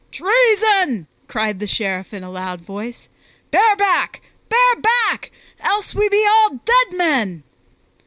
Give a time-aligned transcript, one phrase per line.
[0.11, 3.07] "Treason!" cried the Sheriff in a loud voice.
[3.51, 4.23] "Bear back!
[4.49, 5.29] Bear back!
[5.59, 7.43] Else we be all dead men!"